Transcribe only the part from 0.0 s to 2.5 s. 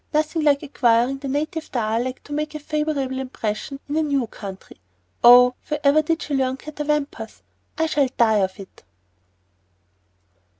Nothing like acquiring the native dialect to